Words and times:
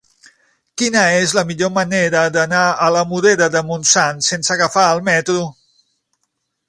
Quina 0.81 1.01
és 1.17 1.33
la 1.39 1.43
millor 1.49 1.69
manera 1.75 2.23
d'anar 2.37 2.63
a 2.85 2.87
la 2.95 3.03
Morera 3.11 3.51
de 3.57 3.63
Montsant 3.69 4.25
sense 4.31 4.55
agafar 4.57 4.87
el 4.95 5.05
metro? 5.11 5.45